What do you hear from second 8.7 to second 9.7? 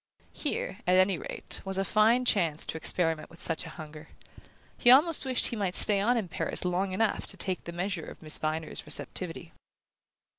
receptivity.